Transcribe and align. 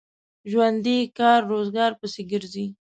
ژوندي 0.51 0.97
کار 1.19 1.39
روزګار 1.51 1.91
پسې 1.99 2.21
ګرځي 2.31 2.65